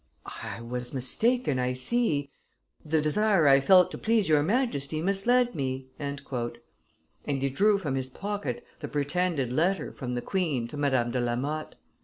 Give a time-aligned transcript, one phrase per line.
[0.43, 2.31] "I was mistaken, I see;
[2.83, 6.19] the desire I felt to please your Majesty misled me, and
[7.27, 11.35] he drew from his pocket the pretended letter from the queen to Madame de la
[11.35, 11.75] Motte.